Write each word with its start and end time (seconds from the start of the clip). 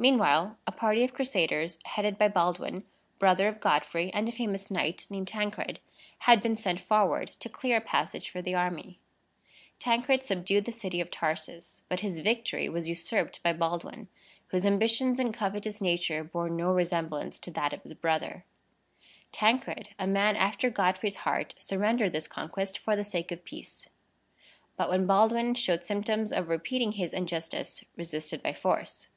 Meanwhile, 0.00 0.56
a 0.64 0.70
party 0.70 1.02
of 1.02 1.12
Crusaders, 1.12 1.80
headed 1.84 2.16
by 2.16 2.28
Baldwin, 2.28 2.84
brother 3.18 3.48
of 3.48 3.58
Godfrey, 3.58 4.12
and 4.14 4.28
a 4.28 4.30
famous 4.30 4.70
knight 4.70 5.08
named 5.10 5.26
Tancred, 5.26 5.80
had 6.20 6.40
been 6.40 6.54
sent 6.54 6.78
forward 6.78 7.32
to 7.40 7.48
clear 7.48 7.78
a 7.78 7.80
passage 7.80 8.30
for 8.30 8.40
the 8.40 8.54
army. 8.54 9.00
Tancred 9.80 10.22
subdued 10.22 10.64
the 10.64 10.70
city 10.70 11.00
of 11.00 11.10
Tarsus; 11.10 11.82
but 11.88 11.98
his 11.98 12.20
victory 12.20 12.68
was 12.68 12.88
usurped 12.88 13.42
by 13.42 13.52
Baldwin, 13.52 14.06
whose 14.46 14.64
ambitions 14.64 15.18
and 15.18 15.34
covetous 15.34 15.80
nature 15.80 16.22
bore 16.22 16.48
no 16.48 16.70
resemblance 16.72 17.40
to 17.40 17.50
that 17.50 17.72
of 17.72 17.82
his 17.82 17.94
brother. 17.94 18.44
Tancred, 19.32 19.88
a 19.98 20.06
man 20.06 20.36
after 20.36 20.70
Godfrey's 20.70 21.16
heart, 21.26 21.56
surrendered 21.58 22.12
this 22.12 22.28
conquest 22.28 22.78
for 22.78 22.94
the 22.94 23.02
sake 23.02 23.32
of 23.32 23.42
peace; 23.44 23.88
but, 24.76 24.88
when 24.88 25.08
Baldwin 25.08 25.56
showed 25.56 25.84
symptoms 25.84 26.32
of 26.32 26.48
repeating 26.48 26.92
his 26.92 27.12
injustice, 27.12 27.82
resisted 27.96 28.40
by 28.40 28.52
force. 28.52 29.08